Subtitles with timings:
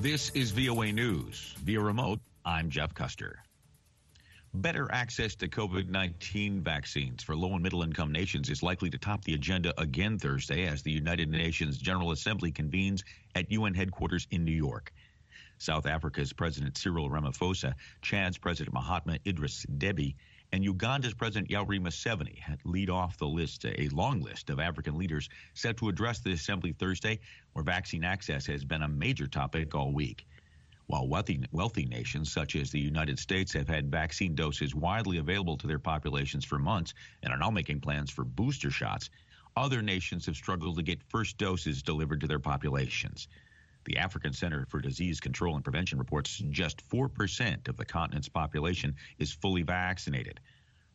[0.00, 1.56] This is VOA News.
[1.64, 3.42] Via remote, I'm Jeff Custer.
[4.54, 8.98] Better access to COVID 19 vaccines for low and middle income nations is likely to
[8.98, 13.02] top the agenda again Thursday as the United Nations General Assembly convenes
[13.34, 14.92] at UN headquarters in New York.
[15.58, 20.14] South Africa's President Cyril Ramaphosa, Chad's President Mahamat Idris Deby,
[20.52, 25.28] and Uganda's President Yoweri Museveni lead off the list, a long list of African leaders
[25.54, 27.20] set to address the assembly Thursday,
[27.52, 30.26] where vaccine access has been a major topic all week.
[30.86, 35.58] While wealthy, wealthy nations such as the United States have had vaccine doses widely available
[35.58, 39.10] to their populations for months and are now making plans for booster shots,
[39.54, 43.28] other nations have struggled to get first doses delivered to their populations.
[43.88, 48.94] The African Center for Disease Control and Prevention reports just 4% of the continent's population
[49.18, 50.40] is fully vaccinated.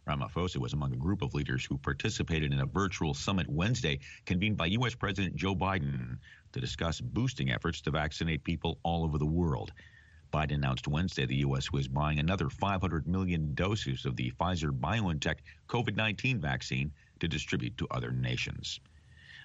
[0.08, 3.98] Ramaphosa was among a group of leaders who participated in a virtual summit Wednesday
[4.28, 4.94] convened by U.S.
[4.94, 6.20] President Joe Biden
[6.52, 9.72] to discuss boosting efforts to vaccinate people all over the world.
[10.32, 11.72] Biden announced Wednesday the U.S.
[11.72, 17.76] was buying another 500 million doses of the Pfizer BioNTech COVID 19 vaccine to distribute
[17.80, 18.80] to other nations.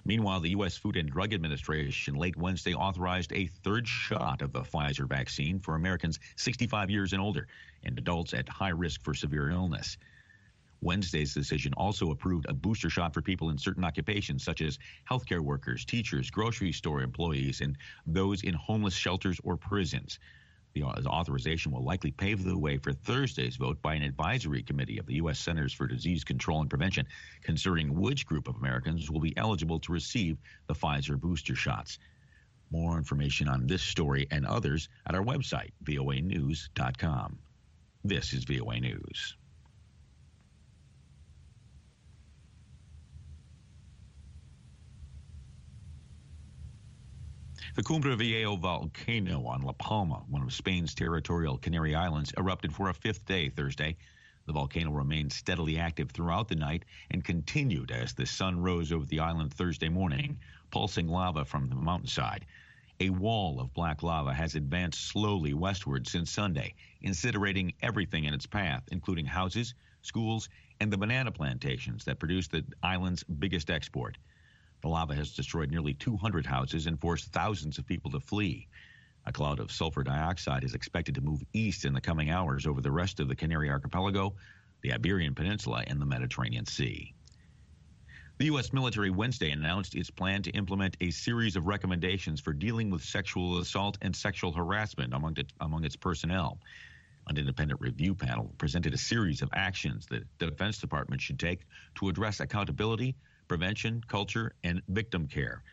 [0.05, 0.77] Meanwhile, the U.S.
[0.77, 5.75] Food and Drug Administration late Wednesday authorized a third shot of the Pfizer vaccine for
[5.75, 7.47] Americans 65 years and older
[7.83, 9.97] and adults at high risk for severe illness.
[10.81, 15.41] Wednesday's decision also approved a booster shot for people in certain occupations, such as healthcare
[15.41, 17.77] workers, teachers, grocery store employees, and
[18.07, 20.19] those in homeless shelters or prisons.
[20.75, 24.97] Uh, the authorization will likely pave the way for Thursday's vote by an advisory committee
[24.97, 25.39] of the U.S.
[25.39, 27.07] Centers for Disease Control and Prevention
[27.43, 31.99] concerning which group of Americans will be eligible to receive the Pfizer booster shots.
[32.71, 37.39] More information on this story and others at our website, voanews.com.
[38.03, 39.38] This is VOA News.
[47.79, 52.89] The Cumbre Vieja volcano on La Palma, one of Spain's territorial Canary Islands, erupted for
[52.89, 53.95] a fifth day Thursday.
[54.45, 59.05] The volcano remained steadily active throughout the night and continued as the sun rose over
[59.05, 60.37] the island Thursday morning,
[60.71, 62.45] pulsing lava from the mountainside.
[62.99, 68.45] A wall of black lava has advanced slowly westward since Sunday, incinerating everything in its
[68.45, 70.49] path, including houses, schools,
[70.81, 74.17] and the banana plantations that produce the island's biggest export.
[74.81, 78.67] The lava has destroyed nearly 200 houses and forced thousands of people to flee.
[79.25, 82.81] A cloud of sulfur dioxide is expected to move east in the coming hours over
[82.81, 84.35] the rest of the Canary Archipelago,
[84.81, 87.13] the Iberian Peninsula, and the Mediterranean Sea.
[88.37, 88.71] The U.S.
[88.71, 93.59] military Wednesday announced its plan to implement a series of recommendations for dealing with sexual
[93.59, 96.57] assault and sexual harassment among, it, among its personnel.
[97.27, 101.65] An independent review panel presented a series of actions that the Defense Department should take
[101.95, 103.17] to address accountability,
[103.49, 105.63] prevention, culture, and victim care.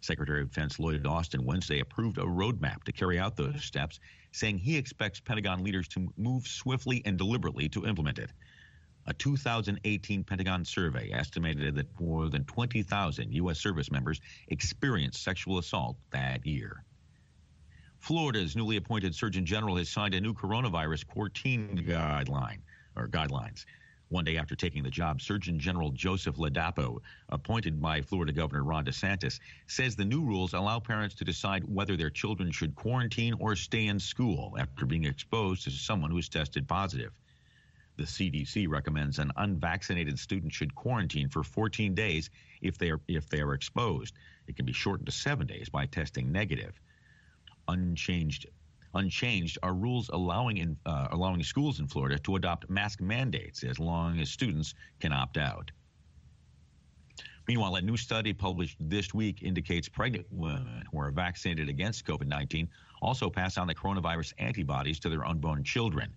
[0.00, 4.00] Secretary of Defense Lloyd Austin Wednesday approved a roadmap to carry out those steps,
[4.32, 8.30] saying he expects Pentagon leaders to move swiftly and deliberately to implement it.
[9.06, 13.60] A 2018 Pentagon survey estimated that more than 20,000 U.S.
[13.60, 16.84] service members experienced sexual assault that year.
[17.98, 22.58] Florida's newly appointed Surgeon General has signed a new coronavirus quarantine guideline
[22.96, 23.64] or guidelines.
[24.08, 28.84] One day after taking the job, Surgeon General Joseph Ladapo, appointed by Florida Governor Ron
[28.84, 33.56] DeSantis, says the new rules allow parents to decide whether their children should quarantine or
[33.56, 37.12] stay in school after being exposed to someone who is tested positive.
[37.96, 42.30] The CDC recommends an unvaccinated student should quarantine for 14 days
[42.60, 44.14] if they are if they are exposed.
[44.46, 46.78] It can be shortened to 7 days by testing negative.
[47.66, 48.46] Unchanged
[48.96, 53.78] Unchanged are rules allowing in, uh, allowing schools in Florida to adopt mask mandates as
[53.78, 55.70] long as students can opt out.
[57.46, 62.26] Meanwhile, a new study published this week indicates pregnant women who are vaccinated against COVID
[62.26, 62.68] 19
[63.02, 66.16] also pass on the coronavirus antibodies to their unborn children.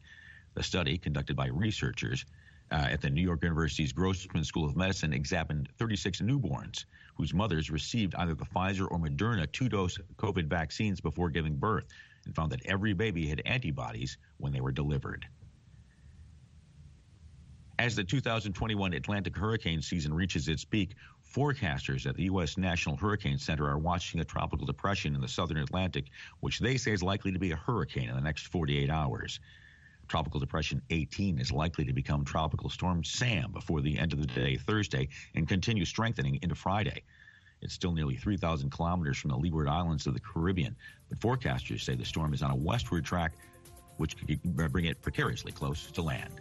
[0.53, 2.25] The study, conducted by researchers
[2.71, 6.85] uh, at the New York University's Grossman School of Medicine, examined 36 newborns
[7.15, 11.85] whose mothers received either the Pfizer or Moderna two dose COVID vaccines before giving birth
[12.29, 15.25] and found that every baby had antibodies when they were delivered.
[17.79, 20.93] As the 2021 Atlantic hurricane season reaches its peak,
[21.35, 22.55] forecasters at the U.S.
[22.55, 26.05] National Hurricane Center are watching a tropical depression in the southern Atlantic,
[26.41, 29.39] which they say is likely to be a hurricane in the next 48 hours.
[30.07, 34.27] Tropical Depression 18 is likely to become Tropical Storm Sam before the end of the
[34.27, 37.03] day Thursday and continue strengthening into Friday.
[37.61, 40.75] It's still nearly 3,000 kilometers from the Leeward Islands of the Caribbean,
[41.09, 43.33] but forecasters say the storm is on a westward track,
[43.97, 46.33] which could uh, bring it precariously close to land.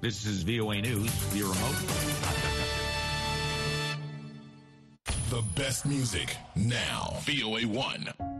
[0.00, 2.20] This is VOA News via remote.
[5.28, 7.18] The best music now.
[7.20, 8.39] VOA 1.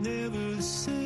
[0.00, 1.05] never the same.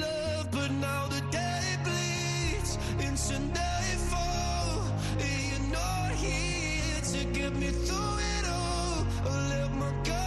[0.00, 4.88] love, but now the day bleeds into nightfall.
[5.18, 9.06] And you're not here to get me through it all.
[9.26, 10.17] I let my guard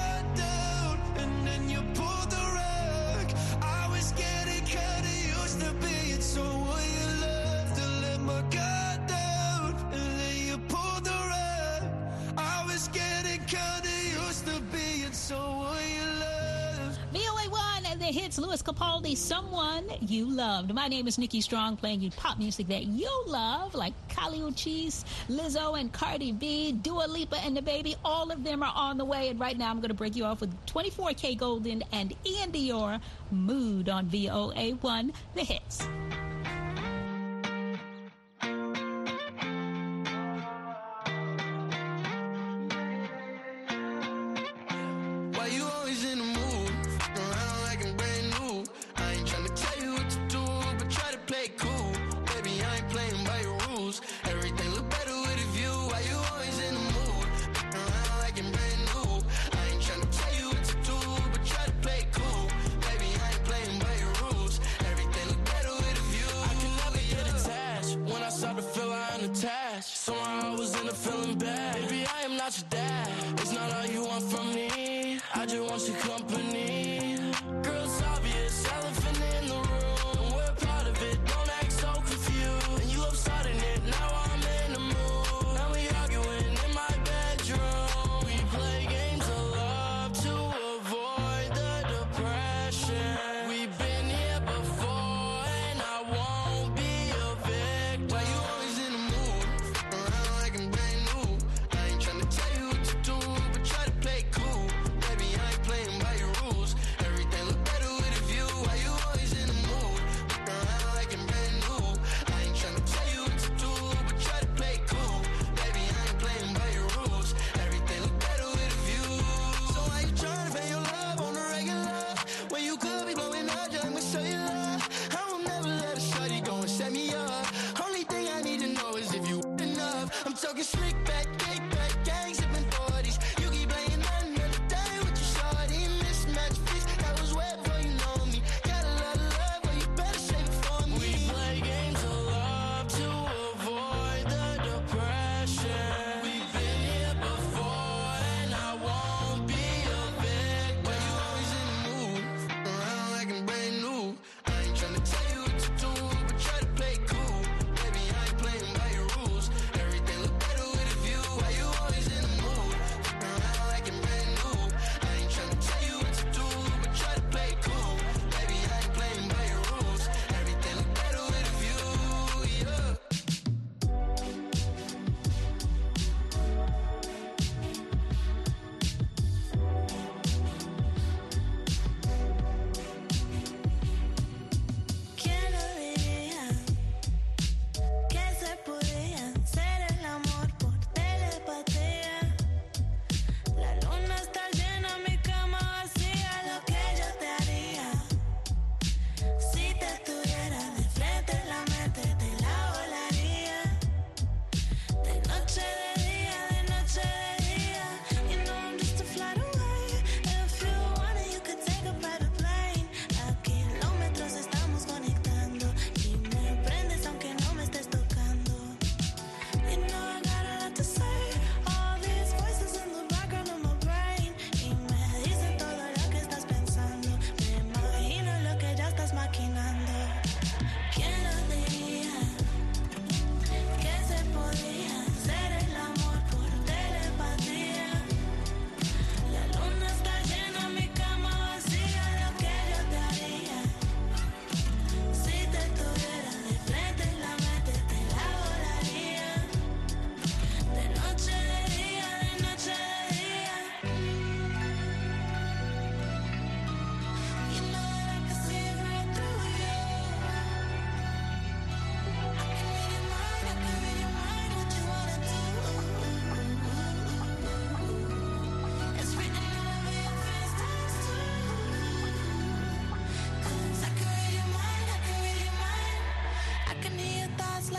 [18.12, 20.74] the hits, Lewis Capaldi, Someone You Loved.
[20.74, 25.06] My name is Nikki Strong, playing you pop music that you love, like Kali Uchis,
[25.30, 27.96] Lizzo and Cardi B, Dua Lipa and DaBaby.
[28.04, 29.30] All of them are on the way.
[29.30, 33.00] And right now, I'm going to break you off with 24kGoldn and iann dior,
[33.32, 35.88] Mood on VOA1, The Hits.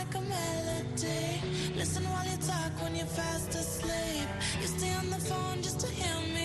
[0.05, 1.41] Like a melody.
[1.77, 4.29] Listen while you talk when you're fast asleep.
[4.61, 6.42] You stay on the phone just to hear me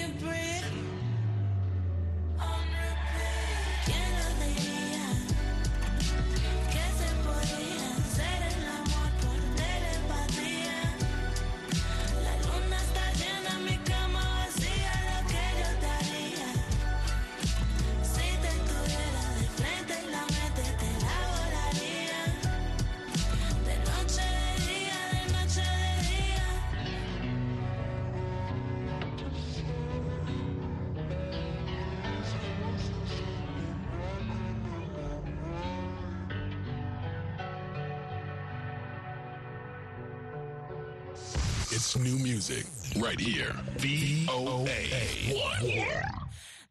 [42.38, 42.68] music
[42.98, 43.52] right here.
[43.78, 44.78] VOA.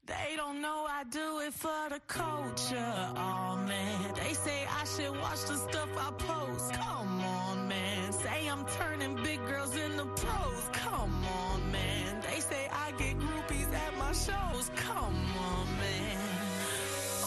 [0.07, 2.95] They don't know I do it for the culture.
[3.17, 6.73] Oh man, they say I should watch the stuff I post.
[6.73, 8.13] Come on, man.
[8.13, 10.69] Say I'm turning big girls into pros.
[10.73, 12.23] Come on, man.
[12.23, 14.71] They say I get groupies at my shows.
[14.77, 15.17] Come
[15.51, 16.27] on, man.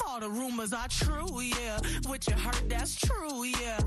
[0.08, 1.80] All the rumors are true, yeah.
[2.06, 3.80] What you heard, that's true, yeah.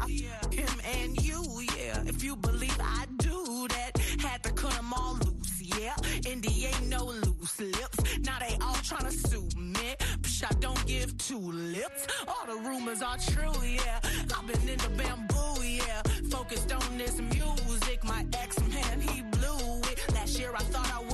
[0.51, 1.43] Him and you,
[1.79, 2.03] yeah.
[2.07, 5.95] If you believe I do that, had to cut them all loose, yeah.
[6.27, 7.99] Indy ain't no loose lips.
[8.21, 9.97] Now they all trying to sue me.
[10.23, 12.07] Psh, I don't give two lips.
[12.29, 14.01] All the rumors are true, yeah.
[14.37, 16.03] I've been in the bamboo, yeah.
[16.31, 18.05] Focused on this music.
[18.05, 19.99] My ex man, he blew it.
[20.15, 21.12] Last year I thought I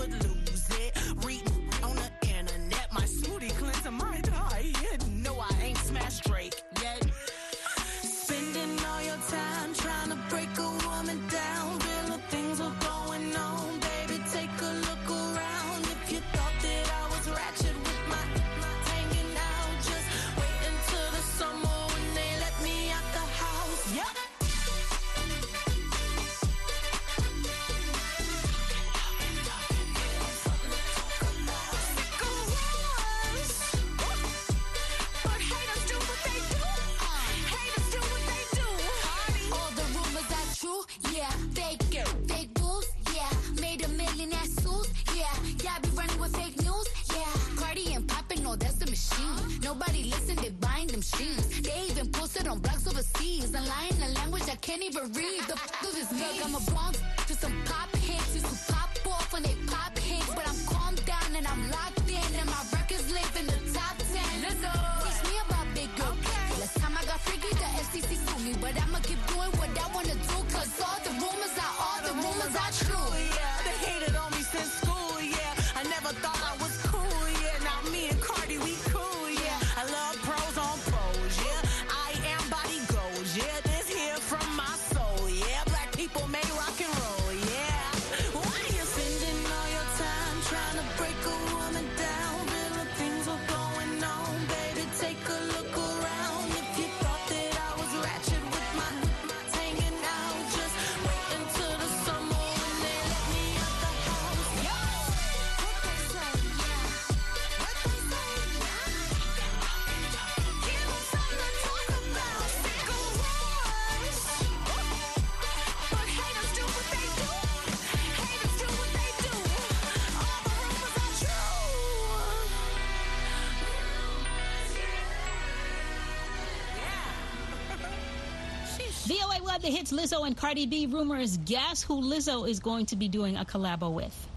[129.08, 131.38] VOA Love the Hits Lizzo and Cardi B rumors.
[131.38, 134.28] Guess who Lizzo is going to be doing a collabo with?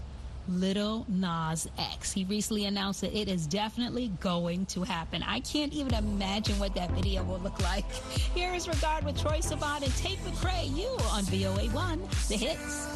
[0.48, 2.10] Lil Nas X.
[2.10, 5.22] He recently announced that it is definitely going to happen.
[5.24, 7.84] I can't even imagine what that video will look like.
[8.34, 10.74] Here is Regard with Troye Sivan and Tate McRae.
[10.74, 12.88] You on VOA 1, the hits.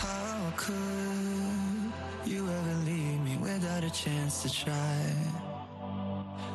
[0.00, 1.92] How could
[2.24, 5.45] you ever leave me without a chance to try?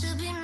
[0.00, 0.43] To be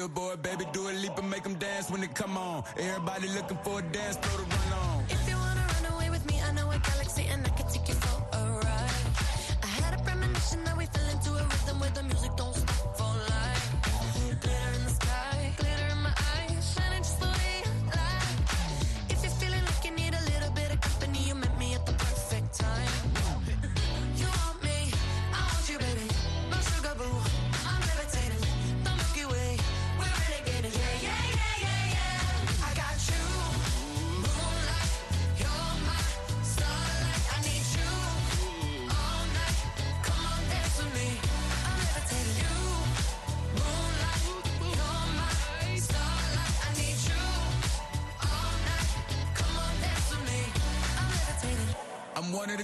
[0.00, 2.64] billboard, baby, Dua Lipa and make them dance when they come on.
[2.78, 4.89] Everybody looking for a dance, throw the run on.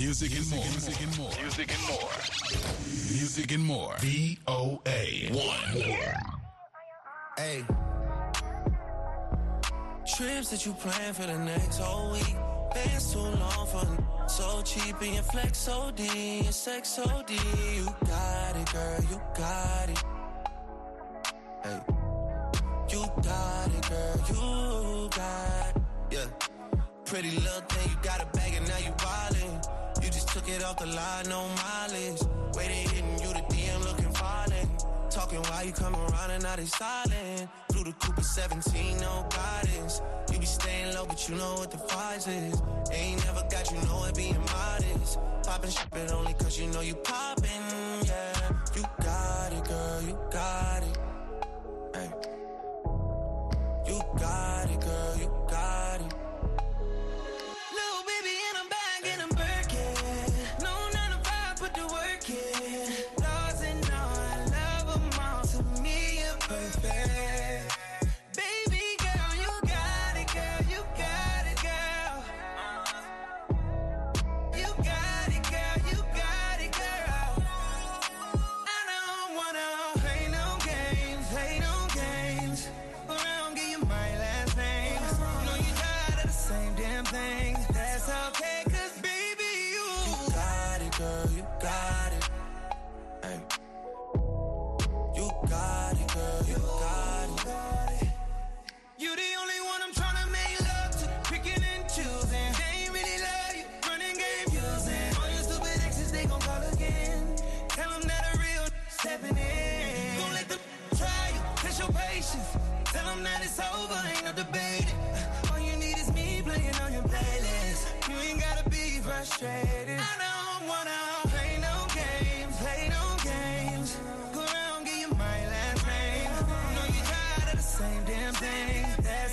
[0.00, 0.06] fading.
[0.06, 0.64] Music and more.
[0.64, 1.30] Music and more.
[1.40, 2.10] Music and more.
[3.10, 3.94] Music and more.
[3.98, 5.00] VOA.
[5.32, 6.06] One.
[7.36, 7.64] Hey.
[10.16, 12.36] Trips that you plan for the next whole week.
[12.74, 17.30] Bands too long for so cheap and your flex OD, your sex OD.
[17.30, 20.04] You got it, girl, you got it.
[21.64, 21.80] Hey.
[22.90, 25.82] You got it, girl, you got it.
[26.10, 26.26] Yeah.
[27.04, 29.79] Pretty little thing, you got a bag and now you wildin'.
[30.02, 32.22] You just took it off the line, no mileage.
[32.54, 34.84] Waiting, hitting you the DM looking violent.
[35.10, 37.48] Talking while you come around and now they silent.
[37.72, 40.02] Through the Cooper 17, no guidance.
[40.32, 42.62] You be staying low, but you know what the price is.
[42.92, 45.18] Ain't never got you know it being modest.
[45.42, 47.50] Poppin' shit, but only cause you know you poppin',
[48.04, 48.50] yeah.
[48.76, 50.98] You got it, girl, you got it.
[51.94, 52.10] Hey.
[53.88, 54.59] You got it,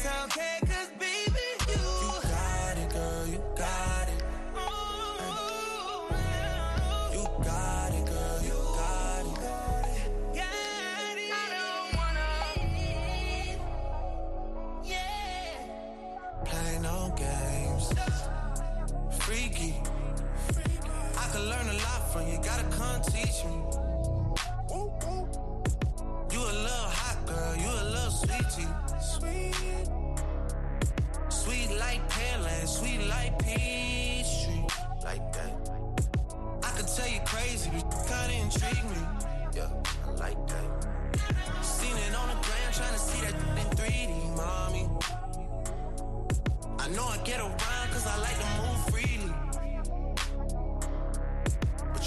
[0.08, 0.67] That's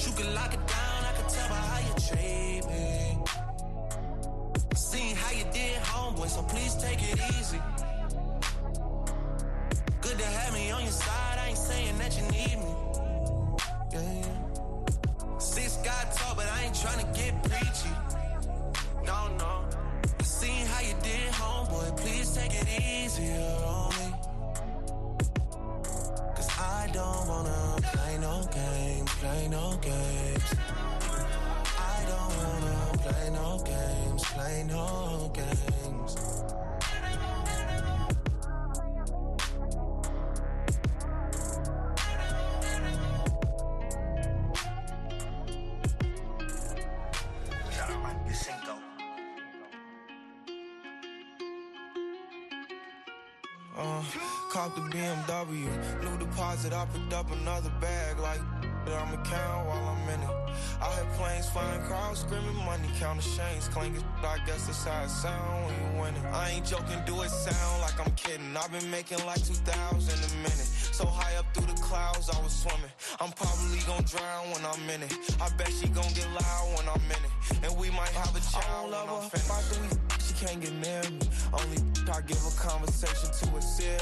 [0.06, 3.18] you can lock it down, I can tell by how you treat me.
[4.74, 7.60] Seen how you did, homeboy, so please take it easy.
[10.00, 12.74] Good to have me on your side, I ain't saying that you need me.
[13.92, 15.38] Yeah, yeah.
[15.38, 17.42] Six got talk, but I ain't trying to get
[29.50, 30.54] no games.
[31.76, 36.16] I don't wanna play no games, play no games.
[53.76, 54.02] Uh,
[54.52, 55.64] caught the BMW,
[56.02, 58.40] new deposit, I picked up another bag like
[58.86, 60.40] I'ma count while I'm in it.
[60.80, 64.04] I heard planes flying, crowds screaming, money counting chains clinking.
[64.22, 66.26] I guess that's how it sound when you winning.
[66.32, 68.56] I ain't joking, do it sound like I'm kidding.
[68.56, 70.70] I've been making like 2,000 a minute.
[70.96, 72.92] So high up through the clouds, I was swimming.
[73.20, 75.12] I'm probably gonna drown when I'm in it.
[75.40, 77.32] I bet she gonna get loud when I'm in it.
[77.64, 79.50] And we might have a child when I'm finished.
[79.50, 79.88] After we
[80.24, 81.28] she can't get near me.
[81.52, 83.98] Only I give a conversation to a Siri.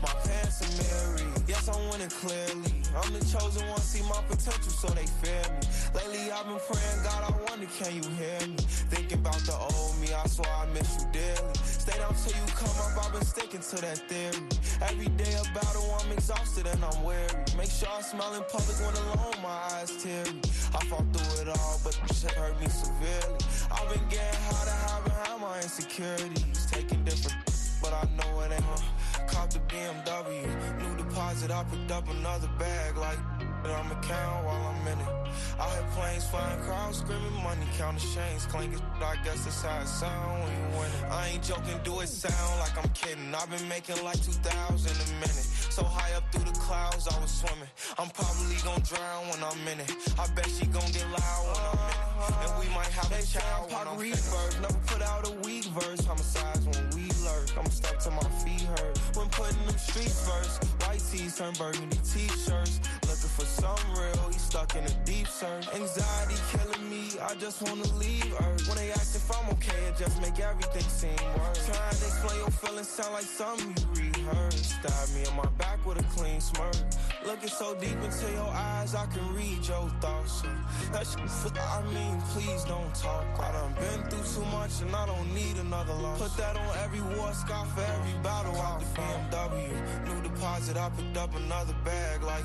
[0.00, 1.48] My pants are married.
[1.48, 2.72] Yes, I'm winning clearly.
[2.96, 5.66] I'm the chosen one, see my potential, so they fear me.
[5.94, 8.56] Lately, I've been praying, God, I wonder, can you hear me?
[8.92, 11.54] Thinking about the old me, I swear I miss you dearly.
[11.54, 14.42] Stay down till you come up, I've been sticking to that theory.
[14.82, 17.28] Every day a battle, I'm exhausted and I'm weary.
[17.56, 20.40] Make sure I smile in public when alone, my eyes teary.
[20.74, 23.38] I fought through it all, but the shit hurt me severely.
[23.70, 26.66] I've been getting how to hide behind my insecurities.
[26.70, 27.36] Taking different,
[27.82, 29.28] but I know it ain't.
[29.28, 30.44] Cop the BMW,
[30.82, 33.18] new deposit, I picked up another bag like
[33.70, 35.22] I'ma count while I'm in it.
[35.58, 38.82] I hear planes flying, crowds screaming, money counting chains clinking.
[39.00, 41.04] I guess that's how it sound when you winning.
[41.10, 43.34] I ain't joking, do it sound like I'm kidding.
[43.34, 45.48] I've been making like 2,000 a minute.
[45.72, 47.68] So high up through the clouds, I was swimming.
[47.98, 49.90] I'm probably gonna drown when I'm in it.
[50.18, 52.12] I bet she gonna get loud when I'm in it.
[52.42, 54.54] And we might have a child when I'm reverse.
[54.60, 56.04] Never put out a weak verse.
[56.04, 57.48] Homicides when we lurk.
[57.56, 58.98] I'm stuck to my feet hurt.
[59.16, 60.64] When putting them streets first.
[60.82, 62.80] White tees turn burgundy t-shirts.
[63.42, 65.66] For some real, he stuck in a deep search.
[65.74, 68.68] Anxiety killing me, I just wanna leave Earth.
[68.68, 71.66] When they ask if I'm okay, it just make everything seem worse.
[71.66, 74.78] Trying to explain your feelings sound like something you rehearsed.
[74.78, 76.76] Stab me in my back with a clean smirk.
[77.26, 80.42] Looking so deep into your eyes, I can read your thoughts.
[80.92, 83.26] That shit, I mean, please don't talk.
[83.40, 86.22] I done been through too much and I don't need another loss.
[86.22, 88.54] Put that on every war scar for every battle.
[88.54, 92.44] Out the BMW, new deposit, I picked up another bag like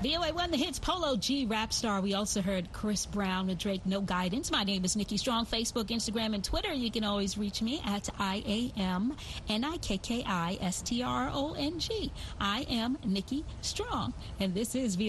[0.00, 2.00] VOA won the hits Polo G rap star.
[2.00, 4.48] We also heard Chris Brown with Drake No Guidance.
[4.48, 5.46] My name is Nikki Strong.
[5.46, 6.72] Facebook, Instagram, and Twitter.
[6.72, 9.16] You can always reach me at I A M
[9.48, 12.12] N I K K I S T R O N G.
[12.40, 14.14] I am Nikki Strong.
[14.38, 15.06] And this is VOA.